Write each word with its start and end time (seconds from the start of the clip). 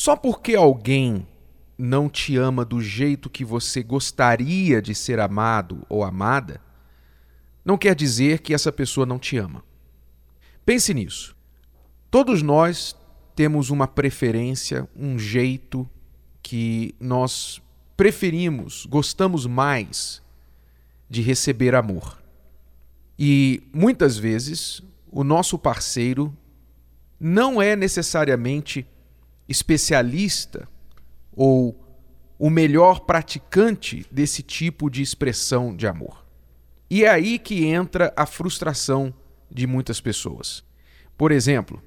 Só 0.00 0.16
porque 0.16 0.54
alguém 0.54 1.26
não 1.76 2.08
te 2.08 2.34
ama 2.34 2.64
do 2.64 2.80
jeito 2.80 3.28
que 3.28 3.44
você 3.44 3.82
gostaria 3.82 4.80
de 4.80 4.94
ser 4.94 5.20
amado 5.20 5.84
ou 5.90 6.02
amada, 6.02 6.58
não 7.62 7.76
quer 7.76 7.94
dizer 7.94 8.38
que 8.38 8.54
essa 8.54 8.72
pessoa 8.72 9.04
não 9.04 9.18
te 9.18 9.36
ama. 9.36 9.62
Pense 10.64 10.94
nisso. 10.94 11.36
Todos 12.10 12.40
nós 12.40 12.96
temos 13.36 13.68
uma 13.68 13.86
preferência, 13.86 14.88
um 14.96 15.18
jeito 15.18 15.86
que 16.42 16.94
nós 16.98 17.60
preferimos, 17.94 18.86
gostamos 18.86 19.44
mais 19.44 20.22
de 21.10 21.20
receber 21.20 21.74
amor. 21.74 22.22
E 23.18 23.62
muitas 23.70 24.16
vezes 24.16 24.80
o 25.12 25.22
nosso 25.22 25.58
parceiro 25.58 26.34
não 27.20 27.60
é 27.60 27.76
necessariamente 27.76 28.86
especialista 29.50 30.68
ou 31.32 31.76
o 32.38 32.48
melhor 32.48 33.00
praticante 33.00 34.06
desse 34.10 34.44
tipo 34.44 34.88
de 34.88 35.02
expressão 35.02 35.74
de 35.74 35.88
amor. 35.88 36.24
E 36.88 37.04
é 37.04 37.10
aí 37.10 37.36
que 37.36 37.66
entra 37.66 38.12
a 38.16 38.24
frustração 38.26 39.12
de 39.50 39.66
muitas 39.66 40.00
pessoas. 40.00 40.64
Por 41.18 41.32
exemplo, 41.32 41.82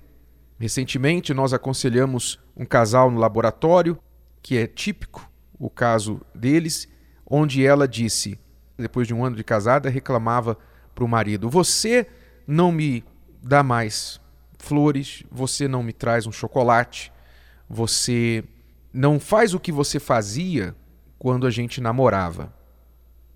recentemente 0.59 1.33
nós 1.33 1.53
aconselhamos 1.53 2.37
um 2.55 2.65
casal 2.65 3.09
no 3.09 3.17
laboratório, 3.17 3.97
que 4.41 4.57
é 4.57 4.67
típico 4.67 5.31
o 5.57 5.69
caso 5.69 6.19
deles, 6.35 6.89
onde 7.25 7.65
ela 7.65 7.87
disse, 7.87 8.37
depois 8.77 9.07
de 9.07 9.13
um 9.13 9.23
ano 9.23 9.37
de 9.37 9.43
casada, 9.43 9.89
reclamava 9.89 10.57
para 10.93 11.05
o 11.05 11.07
marido: 11.07 11.49
Você 11.49 12.05
não 12.45 12.73
me 12.73 13.05
dá 13.41 13.63
mais 13.63 14.19
flores, 14.59 15.23
você 15.31 15.65
não 15.67 15.81
me 15.81 15.93
traz 15.93 16.27
um 16.27 16.31
chocolate, 16.31 17.12
você 17.73 18.43
não 18.93 19.19
faz 19.19 19.53
o 19.53 19.59
que 19.59 19.71
você 19.71 19.99
fazia 19.99 20.75
quando 21.17 21.47
a 21.47 21.49
gente 21.49 21.81
namorava. 21.81 22.53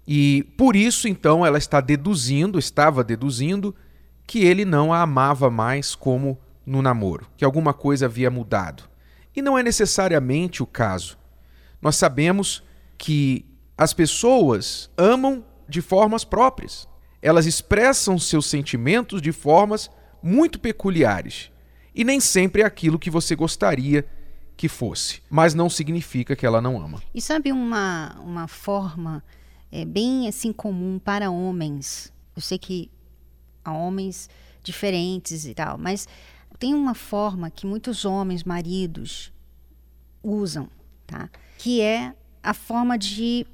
E 0.07 0.43
por 0.57 0.75
isso, 0.75 1.07
então, 1.07 1.45
ela 1.45 1.57
está 1.57 1.81
deduzindo, 1.81 2.59
estava 2.59 3.03
deduzindo, 3.03 3.75
que 4.25 4.45
ele 4.45 4.63
não 4.63 4.93
a 4.93 5.01
amava 5.01 5.49
mais 5.49 5.95
como 5.95 6.39
no 6.65 6.81
namoro, 6.81 7.27
que 7.35 7.43
alguma 7.43 7.73
coisa 7.73 8.05
havia 8.05 8.29
mudado. 8.29 8.83
E 9.35 9.41
não 9.41 9.57
é 9.57 9.63
necessariamente 9.63 10.61
o 10.61 10.65
caso. 10.65 11.17
Nós 11.81 11.95
sabemos 11.95 12.63
que 12.97 13.45
as 13.77 13.93
pessoas 13.93 14.89
amam 14.97 15.45
de 15.67 15.81
formas 15.81 16.23
próprias. 16.23 16.87
Elas 17.21 17.45
expressam 17.45 18.17
seus 18.17 18.45
sentimentos 18.47 19.21
de 19.21 19.31
formas 19.31 19.89
muito 20.21 20.59
peculiares. 20.59 21.51
E 21.93 22.03
nem 22.03 22.19
sempre 22.19 22.61
é 22.61 22.65
aquilo 22.65 22.99
que 22.99 23.09
você 23.09 23.35
gostaria 23.35 24.05
que 24.57 24.67
fosse. 24.67 25.21
Mas 25.29 25.53
não 25.53 25.69
significa 25.69 26.35
que 26.35 26.45
ela 26.45 26.59
não 26.59 26.81
ama. 26.81 27.01
E 27.13 27.21
sabe 27.21 27.51
uma, 27.51 28.19
uma 28.19 28.47
forma 28.47 29.23
é, 29.71 29.85
bem 29.85 30.27
assim 30.27 30.51
comum 30.51 30.99
para 30.99 31.29
homens? 31.29 32.11
Eu 32.35 32.41
sei 32.41 32.57
que 32.57 32.89
há 33.63 33.71
homens 33.71 34.27
diferentes 34.63 35.45
e 35.45 35.53
tal, 35.53 35.77
mas 35.77 36.07
tem 36.57 36.73
uma 36.73 36.95
forma 36.95 37.51
que 37.51 37.67
muitos 37.67 38.03
homens, 38.03 38.43
maridos, 38.43 39.31
usam, 40.23 40.67
tá? 41.05 41.29
Que 41.59 41.79
é 41.81 42.13
a 42.41 42.53
forma 42.53 42.97
de 42.97 43.45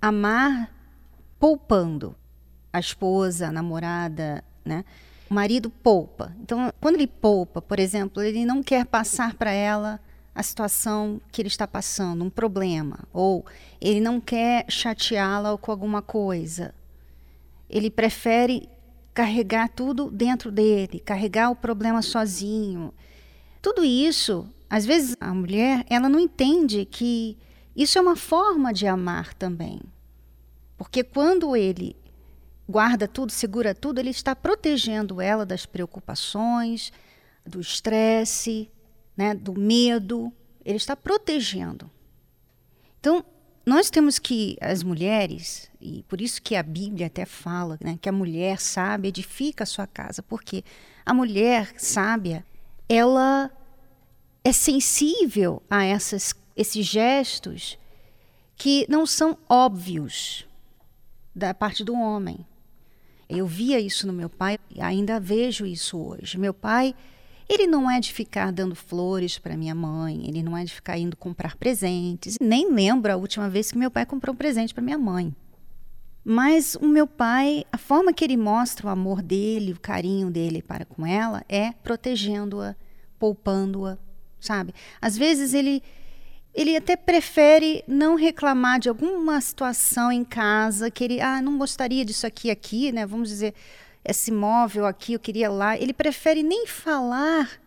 amar 0.00 0.72
poupando 1.38 2.14
a 2.72 2.78
esposa, 2.78 3.48
a 3.48 3.52
namorada, 3.52 4.44
né? 4.64 4.84
O 5.28 5.34
marido 5.34 5.68
poupa. 5.68 6.34
Então, 6.40 6.72
quando 6.80 6.94
ele 6.94 7.06
poupa, 7.06 7.60
por 7.60 7.78
exemplo, 7.78 8.22
ele 8.22 8.46
não 8.46 8.62
quer 8.62 8.86
passar 8.86 9.34
para 9.34 9.50
ela 9.50 10.00
a 10.38 10.42
situação 10.44 11.20
que 11.32 11.42
ele 11.42 11.48
está 11.48 11.66
passando, 11.66 12.24
um 12.24 12.30
problema, 12.30 13.00
ou 13.12 13.44
ele 13.80 14.00
não 14.00 14.20
quer 14.20 14.66
chateá-la 14.68 15.58
com 15.58 15.72
alguma 15.72 16.00
coisa. 16.00 16.72
Ele 17.68 17.90
prefere 17.90 18.68
carregar 19.12 19.68
tudo 19.68 20.08
dentro 20.08 20.52
dele, 20.52 21.00
carregar 21.00 21.50
o 21.50 21.56
problema 21.56 22.02
sozinho. 22.02 22.94
Tudo 23.60 23.84
isso, 23.84 24.48
às 24.70 24.86
vezes 24.86 25.16
a 25.18 25.34
mulher, 25.34 25.84
ela 25.90 26.08
não 26.08 26.20
entende 26.20 26.84
que 26.84 27.36
isso 27.74 27.98
é 27.98 28.00
uma 28.00 28.14
forma 28.14 28.72
de 28.72 28.86
amar 28.86 29.34
também. 29.34 29.80
Porque 30.76 31.02
quando 31.02 31.56
ele 31.56 31.96
guarda 32.68 33.08
tudo, 33.08 33.32
segura 33.32 33.74
tudo, 33.74 33.98
ele 33.98 34.10
está 34.10 34.36
protegendo 34.36 35.20
ela 35.20 35.44
das 35.44 35.66
preocupações, 35.66 36.92
do 37.44 37.60
estresse, 37.60 38.70
né, 39.18 39.34
do 39.34 39.52
medo, 39.58 40.32
ele 40.64 40.76
está 40.76 40.94
protegendo. 40.94 41.90
Então, 43.00 43.24
nós 43.66 43.90
temos 43.90 44.16
que, 44.16 44.56
as 44.60 44.84
mulheres, 44.84 45.68
e 45.80 46.04
por 46.04 46.20
isso 46.20 46.40
que 46.40 46.54
a 46.54 46.62
Bíblia 46.62 47.08
até 47.08 47.26
fala 47.26 47.76
né, 47.82 47.98
que 48.00 48.08
a 48.08 48.12
mulher 48.12 48.60
sábia 48.60 49.08
edifica 49.08 49.64
a 49.64 49.66
sua 49.66 49.88
casa, 49.88 50.22
porque 50.22 50.62
a 51.04 51.12
mulher 51.12 51.74
sábia, 51.76 52.46
ela 52.88 53.50
é 54.44 54.52
sensível 54.52 55.60
a 55.68 55.84
essas, 55.84 56.32
esses 56.56 56.86
gestos 56.86 57.76
que 58.56 58.86
não 58.88 59.04
são 59.04 59.36
óbvios 59.48 60.46
da 61.34 61.52
parte 61.52 61.82
do 61.82 61.94
homem. 61.94 62.46
Eu 63.28 63.46
via 63.46 63.80
isso 63.80 64.06
no 64.06 64.12
meu 64.12 64.30
pai, 64.30 64.58
ainda 64.78 65.18
vejo 65.18 65.66
isso 65.66 65.98
hoje. 65.98 66.38
Meu 66.38 66.54
pai 66.54 66.94
ele 67.48 67.66
não 67.66 67.90
é 67.90 67.98
de 67.98 68.12
ficar 68.12 68.52
dando 68.52 68.74
flores 68.74 69.38
para 69.38 69.56
minha 69.56 69.74
mãe, 69.74 70.28
ele 70.28 70.42
não 70.42 70.56
é 70.56 70.64
de 70.64 70.74
ficar 70.74 70.98
indo 70.98 71.16
comprar 71.16 71.56
presentes. 71.56 72.36
Nem 72.40 72.70
lembro 72.70 73.12
a 73.12 73.16
última 73.16 73.48
vez 73.48 73.72
que 73.72 73.78
meu 73.78 73.90
pai 73.90 74.04
comprou 74.04 74.34
um 74.34 74.38
presente 74.38 74.74
para 74.74 74.82
minha 74.82 74.98
mãe. 74.98 75.34
Mas 76.24 76.74
o 76.74 76.86
meu 76.86 77.06
pai, 77.06 77.64
a 77.72 77.78
forma 77.78 78.12
que 78.12 78.22
ele 78.22 78.36
mostra 78.36 78.86
o 78.86 78.90
amor 78.90 79.22
dele, 79.22 79.72
o 79.72 79.80
carinho 79.80 80.30
dele 80.30 80.60
para 80.60 80.84
com 80.84 81.06
ela, 81.06 81.42
é 81.48 81.72
protegendo-a, 81.72 82.76
poupando-a, 83.18 83.96
sabe? 84.38 84.74
Às 85.00 85.16
vezes 85.16 85.54
ele 85.54 85.82
ele 86.54 86.76
até 86.76 86.96
prefere 86.96 87.84
não 87.86 88.16
reclamar 88.16 88.80
de 88.80 88.88
alguma 88.88 89.40
situação 89.40 90.10
em 90.10 90.24
casa 90.24 90.90
que 90.90 91.04
ele, 91.04 91.20
ah, 91.20 91.40
não 91.40 91.56
gostaria 91.56 92.04
disso 92.04 92.26
aqui 92.26 92.50
aqui, 92.50 92.90
né? 92.90 93.06
Vamos 93.06 93.28
dizer, 93.28 93.54
esse 94.04 94.30
móvel 94.30 94.86
aqui, 94.86 95.12
eu 95.12 95.20
queria 95.20 95.50
lá. 95.50 95.76
Ele 95.76 95.92
prefere 95.92 96.42
nem 96.42 96.66
falar 96.66 97.60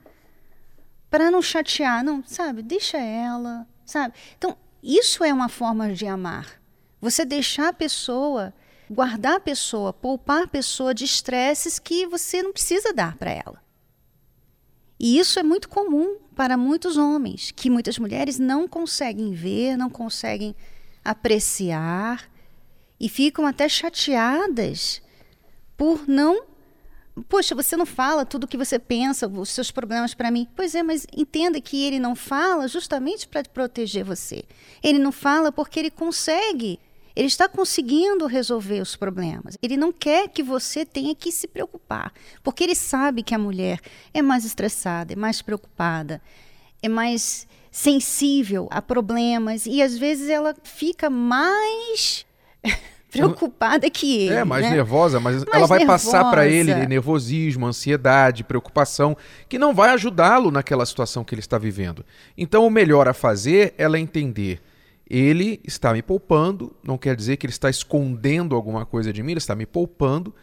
para 1.09 1.30
não 1.30 1.42
chatear, 1.42 2.03
não, 2.03 2.24
sabe? 2.25 2.62
Deixa 2.62 2.97
ela, 2.97 3.68
sabe? 3.86 4.14
Então, 4.38 4.58
isso 4.81 5.24
é 5.24 5.34
uma 5.34 5.50
forma 5.50 5.94
de 5.94 6.08
amar. 6.08 6.59
Você 7.00 7.25
deixar 7.25 7.70
a 7.70 7.74
pessoa, 7.74 8.53
guardar 8.90 9.36
a 9.36 9.40
pessoa, 9.40 9.91
poupar 9.91 10.44
a 10.44 10.47
pessoa 10.47 10.94
de 10.94 11.03
estresses 11.03 11.80
que 11.80 12.08
você 12.08 12.41
não 12.41 12.53
precisa 12.53 12.94
dar 12.94 13.18
para 13.18 13.31
ela. 13.31 13.62
E 15.00 15.18
isso 15.18 15.40
é 15.40 15.44
muito 15.44 15.68
comum 15.68 16.18
para 16.36 16.56
muitos 16.56 16.96
homens, 16.96 17.52
que 17.52 17.70
muitas 17.70 17.97
mulheres 17.97 18.38
não 18.38 18.68
conseguem 18.68 19.34
ver, 19.34 19.75
não 19.75 19.90
conseguem 19.90 20.56
apreciar 21.03 22.30
e 23.00 23.09
ficam 23.09 23.46
até 23.46 23.68
chateadas 23.68 25.02
por 25.81 26.08
não. 26.08 26.44
Poxa, 27.28 27.56
você 27.56 27.75
não 27.75 27.88
fala 27.88 28.24
tudo 28.24 28.44
o 28.44 28.47
que 28.47 28.56
você 28.56 28.78
pensa, 28.78 29.28
os 29.28 29.50
seus 29.50 29.72
problemas 29.72 30.14
para 30.14 30.30
mim. 30.30 30.47
Pois 30.56 30.75
é, 30.75 30.84
mas 30.84 31.08
entenda 31.12 31.59
que 31.59 31.84
ele 31.84 31.97
não 31.97 32.16
fala 32.16 32.68
justamente 32.68 33.28
para 33.28 33.42
proteger 33.46 34.03
você. 34.03 34.44
Ele 34.84 35.00
não 35.00 35.12
fala 35.12 35.52
porque 35.52 35.80
ele 35.80 35.90
consegue. 35.90 36.80
Ele 37.16 37.25
está 37.25 37.50
conseguindo 37.50 38.28
resolver 38.28 38.80
os 38.80 38.96
problemas. 38.96 39.58
Ele 39.59 39.75
não 39.75 39.91
quer 39.91 40.30
que 40.30 40.44
você 40.44 40.86
tenha 40.86 41.16
que 41.16 41.31
se 41.31 41.47
preocupar, 41.47 42.14
porque 42.44 42.64
ele 42.64 42.75
sabe 42.75 43.24
que 43.24 43.34
a 43.34 43.40
mulher 43.40 43.80
é 44.14 44.22
mais 44.22 44.46
estressada, 44.46 45.14
é 45.14 45.16
mais 45.16 45.41
preocupada, 45.41 46.22
é 46.80 46.88
mais 46.88 47.47
sensível 47.72 48.67
a 48.70 48.84
problemas 48.84 49.66
e 49.66 49.82
às 49.82 49.97
vezes 49.97 50.29
ela 50.29 50.55
fica 50.64 51.09
mais 51.09 52.23
preocupada 53.11 53.90
que 53.90 54.25
ele. 54.25 54.35
É, 54.35 54.43
mais 54.43 54.63
né? 54.63 54.72
nervosa, 54.72 55.19
mas 55.19 55.43
mais 55.43 55.55
ela 55.55 55.67
vai 55.67 55.79
nervosa. 55.79 56.11
passar 56.11 56.31
para 56.31 56.47
ele 56.47 56.73
nervosismo, 56.87 57.67
ansiedade, 57.67 58.43
preocupação, 58.43 59.16
que 59.49 59.59
não 59.59 59.73
vai 59.73 59.90
ajudá-lo 59.91 60.49
naquela 60.49 60.85
situação 60.85 61.23
que 61.23 61.35
ele 61.35 61.41
está 61.41 61.58
vivendo. 61.58 62.05
Então, 62.37 62.66
o 62.66 62.69
melhor 62.69 63.08
a 63.08 63.13
fazer 63.13 63.73
é 63.78 63.84
ela 63.84 63.99
entender. 63.99 64.61
Ele 65.09 65.59
está 65.66 65.91
me 65.91 66.02
poupando, 66.02 66.73
não 66.81 66.97
quer 66.97 67.17
dizer 67.17 67.35
que 67.35 67.46
ele 67.46 67.52
está 67.52 67.69
escondendo 67.69 68.55
alguma 68.55 68.85
coisa 68.85 69.11
de 69.11 69.22
mim, 69.22 69.31
ele 69.31 69.40
está 69.40 69.53
me 69.53 69.66
poupando. 69.66 70.34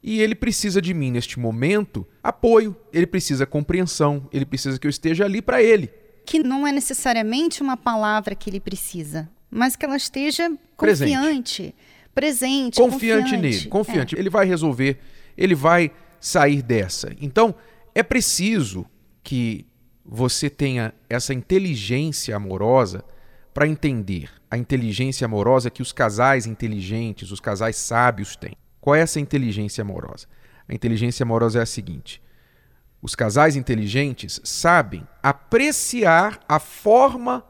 E 0.00 0.20
ele 0.20 0.34
precisa 0.34 0.82
de 0.82 0.92
mim 0.92 1.10
neste 1.10 1.38
momento 1.38 2.06
apoio, 2.22 2.76
ele 2.92 3.06
precisa 3.06 3.46
compreensão, 3.46 4.28
ele 4.32 4.44
precisa 4.44 4.78
que 4.78 4.86
eu 4.86 4.90
esteja 4.90 5.24
ali 5.24 5.40
para 5.40 5.62
ele. 5.62 5.90
Que 6.24 6.40
não 6.40 6.66
é 6.66 6.72
necessariamente 6.72 7.62
uma 7.62 7.76
palavra 7.76 8.34
que 8.34 8.50
ele 8.50 8.60
precisa, 8.60 9.28
mas 9.50 9.76
que 9.76 9.84
ela 9.84 9.96
esteja 9.96 10.48
confiante 10.76 10.76
presente, 10.76 11.74
confiante, 12.76 13.30
confiante. 13.30 13.36
nele, 13.36 13.66
confiante. 13.66 14.16
É. 14.16 14.18
Ele 14.18 14.30
vai 14.30 14.46
resolver, 14.46 14.98
ele 15.36 15.54
vai 15.54 15.90
sair 16.20 16.62
dessa. 16.62 17.14
Então, 17.20 17.54
é 17.94 18.02
preciso 18.02 18.86
que 19.22 19.66
você 20.04 20.50
tenha 20.50 20.92
essa 21.08 21.32
inteligência 21.32 22.36
amorosa 22.36 23.04
para 23.54 23.66
entender 23.66 24.30
a 24.50 24.56
inteligência 24.56 25.24
amorosa 25.24 25.70
que 25.70 25.82
os 25.82 25.92
casais 25.92 26.46
inteligentes, 26.46 27.30
os 27.30 27.40
casais 27.40 27.76
sábios 27.76 28.36
têm. 28.36 28.56
Qual 28.80 28.94
é 28.94 29.00
essa 29.00 29.20
inteligência 29.20 29.82
amorosa? 29.82 30.26
A 30.68 30.74
inteligência 30.74 31.22
amorosa 31.24 31.58
é 31.60 31.62
a 31.62 31.66
seguinte: 31.66 32.20
os 33.00 33.14
casais 33.14 33.56
inteligentes 33.56 34.40
sabem 34.44 35.06
apreciar 35.22 36.40
a 36.48 36.58
forma 36.58 37.44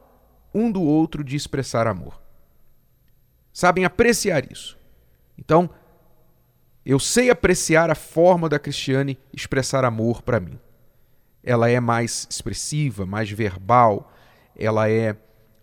um 0.55 0.71
do 0.71 0.83
outro 0.83 1.25
de 1.25 1.35
expressar 1.35 1.87
amor. 1.87 2.22
Sabem 3.53 3.85
apreciar 3.85 4.51
isso. 4.51 4.79
Então, 5.37 5.69
eu 6.85 6.99
sei 6.99 7.31
apreciar 7.31 7.91
a 7.91 7.95
forma 7.95 8.49
da 8.49 8.59
Cristiane 8.59 9.19
expressar 9.33 9.85
amor 9.85 10.23
para 10.23 10.41
mim. 10.41 10.59
Ela 11.45 11.69
é 11.69 11.79
mais 11.81 12.27
expressiva, 12.31 13.05
mais 13.05 13.31
verbal, 13.31 14.13
ela 14.57 14.89
é 14.89 15.17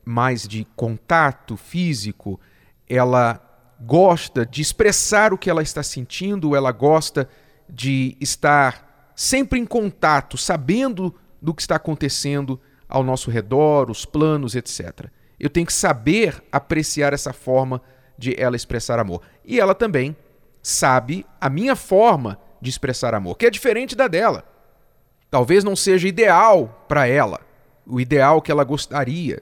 mais 0.06 0.48
de 0.48 0.66
contato 0.76 1.56
físico, 1.58 2.40
ela 2.88 3.42
gosta 3.82 4.46
de 4.46 4.62
expressar 4.62 5.34
o 5.34 5.38
que 5.38 5.50
ela 5.50 5.62
está 5.62 5.84
sentindo, 5.84 6.56
ela 6.56 6.72
gosta 6.72 7.30
de 7.70 8.18
estar 8.20 9.12
sempre 9.16 9.60
em 9.60 9.66
contato, 9.66 10.38
sabendo 10.38 11.14
do 11.42 11.54
que 11.54 11.62
está 11.62 11.76
acontecendo 11.76 12.60
ao 12.88 13.04
nosso 13.04 13.30
redor, 13.30 13.92
os 13.92 14.06
planos, 14.06 14.56
etc. 14.56 15.10
Eu 15.40 15.50
tenho 15.50 15.66
que 15.66 15.74
saber 15.74 16.44
apreciar 16.52 17.14
essa 17.14 17.32
forma 17.32 17.82
de 18.18 18.36
ela 18.38 18.56
expressar 18.56 19.00
amor. 19.00 19.22
E 19.46 19.60
ela 19.60 19.74
também 19.74 20.16
sabe 20.62 21.26
a 21.40 21.50
minha 21.50 21.76
forma 21.76 22.38
de 22.62 22.70
expressar 22.70 23.16
amor, 23.16 23.38
que 23.38 23.46
é 23.46 23.50
diferente 23.50 23.96
da 23.96 24.08
dela. 24.08 24.44
Talvez 25.32 25.64
não 25.64 25.76
seja 25.76 26.08
ideal 26.08 26.86
para 26.88 27.08
ela, 27.08 27.40
o 27.86 28.02
ideal 28.02 28.42
que 28.42 28.52
ela 28.52 28.64
gostaria, 28.64 29.42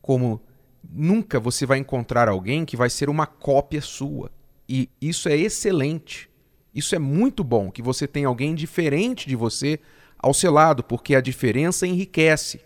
como 0.00 0.42
nunca 0.82 1.38
você 1.38 1.64
vai 1.64 1.78
encontrar 1.78 2.28
alguém 2.28 2.64
que 2.64 2.76
vai 2.76 2.90
ser 2.90 3.08
uma 3.08 3.26
cópia 3.26 3.80
sua. 3.80 4.30
E 4.68 4.90
isso 5.00 5.28
é 5.28 5.36
excelente. 5.36 6.28
Isso 6.74 6.94
é 6.94 6.98
muito 6.98 7.44
bom 7.44 7.70
que 7.70 7.82
você 7.82 8.06
tenha 8.06 8.26
alguém 8.26 8.54
diferente 8.54 9.28
de 9.28 9.36
você 9.36 9.78
ao 10.18 10.32
seu 10.32 10.50
lado, 10.50 10.82
porque 10.82 11.14
a 11.14 11.20
diferença 11.20 11.86
enriquece. 11.86 12.60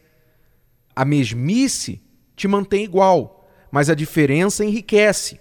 A 0.95 1.05
mesmice 1.05 2.01
te 2.37 2.47
mantém 2.47 2.85
igual, 2.85 3.49
mas 3.71 3.91
a 3.91 3.95
diferença 3.95 4.65
enriquece. 4.65 5.41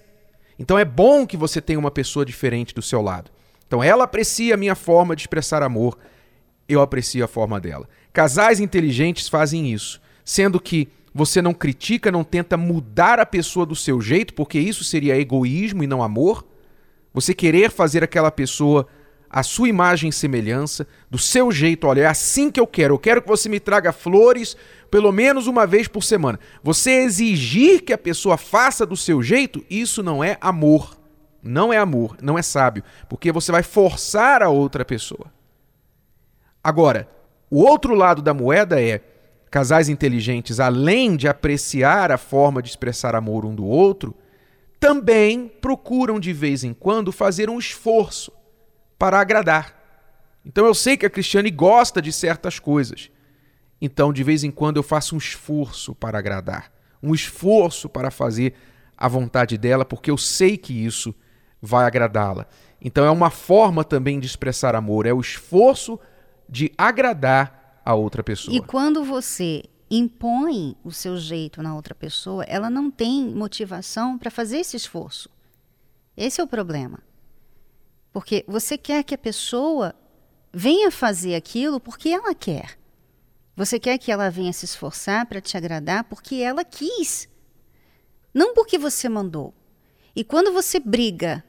Então 0.57 0.79
é 0.79 0.85
bom 0.85 1.27
que 1.27 1.35
você 1.35 1.61
tenha 1.61 1.77
uma 1.77 1.91
pessoa 1.91 2.25
diferente 2.25 2.73
do 2.73 2.81
seu 2.81 3.01
lado. 3.01 3.29
Então 3.67 3.83
ela 3.83 4.05
aprecia 4.05 4.53
a 4.53 4.57
minha 4.57 4.75
forma 4.75 5.15
de 5.15 5.23
expressar 5.23 5.61
amor, 5.61 5.97
eu 6.67 6.81
aprecio 6.81 7.23
a 7.23 7.27
forma 7.27 7.59
dela. 7.59 7.87
Casais 8.13 8.59
inteligentes 8.59 9.27
fazem 9.27 9.71
isso, 9.71 10.01
sendo 10.23 10.59
que 10.59 10.87
você 11.13 11.41
não 11.41 11.53
critica, 11.53 12.11
não 12.11 12.23
tenta 12.23 12.57
mudar 12.57 13.19
a 13.19 13.25
pessoa 13.25 13.65
do 13.65 13.75
seu 13.75 14.01
jeito, 14.01 14.33
porque 14.33 14.59
isso 14.59 14.83
seria 14.83 15.17
egoísmo 15.17 15.83
e 15.83 15.87
não 15.87 16.01
amor. 16.01 16.45
Você 17.13 17.33
querer 17.33 17.71
fazer 17.71 18.03
aquela 18.03 18.31
pessoa 18.31 18.87
a 19.35 19.43
sua 19.43 19.67
imagem 19.67 20.11
e 20.11 20.13
semelhança, 20.13 20.87
do 21.11 21.17
seu 21.17 21.51
jeito, 21.51 21.85
olha, 21.87 22.03
é 22.03 22.05
assim 22.05 22.49
que 22.49 22.57
eu 22.57 22.65
quero. 22.65 22.93
Eu 22.93 22.99
quero 22.99 23.21
que 23.21 23.27
você 23.27 23.49
me 23.49 23.59
traga 23.59 23.91
flores 23.91 24.55
pelo 24.89 25.11
menos 25.11 25.45
uma 25.45 25.67
vez 25.67 25.89
por 25.89 26.03
semana. 26.03 26.39
Você 26.63 26.91
exigir 27.03 27.81
que 27.81 27.91
a 27.91 27.97
pessoa 27.97 28.37
faça 28.37 28.85
do 28.85 28.95
seu 28.95 29.21
jeito, 29.21 29.61
isso 29.69 30.01
não 30.01 30.23
é 30.23 30.37
amor. 30.39 30.97
Não 31.43 31.73
é 31.73 31.77
amor, 31.77 32.15
não 32.21 32.39
é 32.39 32.41
sábio, 32.41 32.81
porque 33.09 33.29
você 33.29 33.51
vai 33.51 33.61
forçar 33.61 34.41
a 34.41 34.47
outra 34.47 34.85
pessoa. 34.85 35.29
Agora, 36.63 37.05
o 37.51 37.61
outro 37.61 37.93
lado 37.93 38.21
da 38.21 38.33
moeda 38.33 38.81
é 38.81 39.01
casais 39.51 39.89
inteligentes, 39.89 40.61
além 40.61 41.17
de 41.17 41.27
apreciar 41.27 42.09
a 42.09 42.17
forma 42.17 42.61
de 42.61 42.69
expressar 42.69 43.13
amor 43.13 43.43
um 43.43 43.53
do 43.53 43.65
outro, 43.65 44.15
também 44.79 45.49
procuram 45.59 46.21
de 46.21 46.31
vez 46.31 46.63
em 46.63 46.73
quando 46.73 47.11
fazer 47.11 47.49
um 47.49 47.59
esforço 47.59 48.31
para 48.97 49.19
agradar. 49.19 49.73
Então 50.45 50.65
eu 50.65 50.73
sei 50.73 50.95
que 50.95 51.05
a 51.05 51.09
Cristiane 51.09 51.49
gosta 51.49 52.01
de 52.01 52.11
certas 52.11 52.59
coisas. 52.59 53.09
Então, 53.81 54.13
de 54.13 54.23
vez 54.23 54.43
em 54.43 54.51
quando, 54.51 54.77
eu 54.77 54.83
faço 54.83 55.15
um 55.15 55.17
esforço 55.17 55.93
para 55.93 56.17
agradar, 56.17 56.71
um 57.03 57.13
esforço 57.13 57.89
para 57.89 58.09
fazer 58.09 58.53
a 58.97 59.07
vontade 59.07 59.57
dela, 59.57 59.83
porque 59.83 60.09
eu 60.09 60.17
sei 60.17 60.57
que 60.57 60.73
isso 60.73 61.13
vai 61.61 61.85
agradá-la. 61.85 62.47
Então, 62.81 63.03
é 63.05 63.11
uma 63.11 63.29
forma 63.29 63.83
também 63.83 64.19
de 64.19 64.27
expressar 64.27 64.75
amor, 64.75 65.05
é 65.05 65.13
o 65.13 65.19
esforço 65.19 65.99
de 66.47 66.71
agradar 66.77 67.81
a 67.83 67.93
outra 67.93 68.23
pessoa. 68.23 68.55
E 68.55 68.61
quando 68.61 69.03
você 69.03 69.63
impõe 69.89 70.75
o 70.83 70.91
seu 70.91 71.17
jeito 71.17 71.61
na 71.61 71.75
outra 71.75 71.93
pessoa, 71.93 72.43
ela 72.45 72.69
não 72.69 72.89
tem 72.89 73.25
motivação 73.27 74.17
para 74.17 74.31
fazer 74.31 74.57
esse 74.57 74.77
esforço. 74.77 75.29
Esse 76.15 76.39
é 76.39 76.43
o 76.43 76.47
problema. 76.47 76.99
Porque 78.15 78.45
você 78.47 78.77
quer 78.77 79.03
que 79.03 79.13
a 79.13 79.17
pessoa 79.17 79.93
venha 80.53 80.89
fazer 80.89 81.35
aquilo 81.35 81.81
porque 81.81 82.07
ela 82.07 82.33
quer. 82.33 82.79
Você 83.57 83.77
quer 83.77 83.97
que 83.97 84.09
ela 84.09 84.31
venha 84.31 84.53
se 84.53 84.63
esforçar 84.63 85.25
para 85.25 85.41
te 85.41 85.57
agradar 85.57 86.05
porque 86.05 86.35
ela 86.35 86.63
quis, 86.63 87.27
não 88.33 88.53
porque 88.53 88.77
você 88.77 89.09
mandou. 89.09 89.53
E 90.15 90.23
quando 90.23 90.53
você 90.53 90.79
briga, 90.79 91.43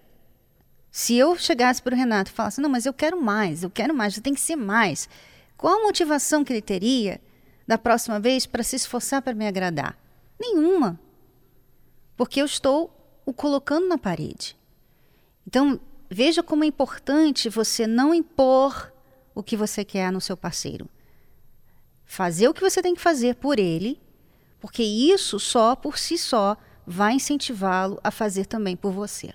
se 0.90 1.14
eu 1.14 1.36
chegasse 1.36 1.80
para 1.80 1.94
o 1.94 1.96
Renato 1.96 2.32
e 2.32 2.34
falasse: 2.34 2.60
Não, 2.60 2.68
mas 2.68 2.84
eu 2.84 2.92
quero 2.92 3.22
mais, 3.22 3.62
eu 3.62 3.70
quero 3.70 3.94
mais, 3.94 4.18
tem 4.18 4.34
que 4.34 4.40
ser 4.40 4.56
mais. 4.56 5.08
Qual 5.56 5.72
a 5.72 5.84
motivação 5.84 6.42
que 6.42 6.52
ele 6.52 6.60
teria 6.60 7.20
da 7.64 7.78
próxima 7.78 8.18
vez 8.18 8.44
para 8.44 8.64
se 8.64 8.74
esforçar 8.74 9.22
para 9.22 9.34
me 9.34 9.46
agradar? 9.46 9.96
Nenhuma. 10.36 10.98
Porque 12.16 12.42
eu 12.42 12.44
estou 12.44 12.92
o 13.24 13.32
colocando 13.32 13.86
na 13.86 13.96
parede. 13.96 14.56
Então, 15.46 15.80
veja 16.08 16.42
como 16.42 16.64
é 16.64 16.66
importante 16.66 17.48
você 17.48 17.86
não 17.86 18.14
impor 18.14 18.92
o 19.34 19.42
que 19.42 19.56
você 19.56 19.84
quer 19.84 20.10
no 20.10 20.20
seu 20.20 20.36
parceiro 20.36 20.88
fazer 22.06 22.48
o 22.48 22.54
que 22.54 22.60
você 22.60 22.80
tem 22.80 22.94
que 22.94 23.00
fazer 23.00 23.34
por 23.34 23.58
ele, 23.58 24.00
porque 24.60 24.82
isso 24.82 25.38
só 25.40 25.74
por 25.74 25.98
si 25.98 26.16
só 26.16 26.56
vai 26.86 27.14
incentivá-lo 27.14 28.00
a 28.02 28.12
fazer 28.12 28.46
também 28.46 28.76
por 28.76 28.92
você. 28.92 29.34